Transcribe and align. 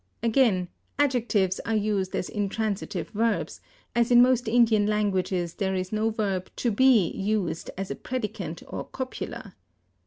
Again, 0.23 0.67
adjectives 0.97 1.59
are 1.63 1.75
used 1.75 2.15
as 2.15 2.27
intransitive 2.27 3.09
verbs, 3.09 3.61
as 3.95 4.09
in 4.09 4.19
most 4.19 4.47
Indian 4.47 4.87
languages 4.87 5.53
there 5.53 5.75
is 5.75 5.91
no 5.91 6.09
verb 6.09 6.49
to 6.55 6.71
be 6.71 7.09
used 7.11 7.69
as 7.77 7.91
a 7.91 7.95
predicant 7.95 8.63
or 8.67 8.85
copula. 8.85 9.53